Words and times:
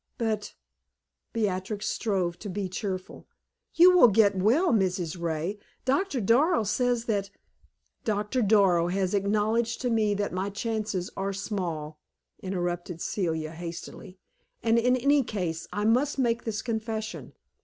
"But" 0.17 0.55
Beatrix 1.31 1.85
strove 1.85 2.39
to 2.39 2.49
be 2.49 2.67
cheerful 2.69 3.27
"you 3.75 3.95
will 3.95 4.07
get 4.07 4.35
well, 4.35 4.71
Mrs. 4.73 5.21
Ray. 5.21 5.59
Doctor 5.85 6.19
Darrow 6.19 6.63
says 6.63 7.05
that" 7.05 7.29
"Doctor 8.03 8.41
Darrow 8.41 8.87
has 8.87 9.13
acknowledged 9.13 9.79
to 9.81 9.91
me 9.91 10.15
that 10.15 10.33
my 10.33 10.49
chances 10.49 11.11
are 11.15 11.33
small," 11.33 11.99
interrupted 12.39 12.99
Celia, 12.99 13.51
hastily. 13.51 14.17
"And, 14.63 14.79
in 14.79 14.95
any 14.95 15.21
case, 15.21 15.67
I 15.71 15.85
must 15.85 16.17
make 16.17 16.45
this 16.45 16.63
confession. 16.63 17.33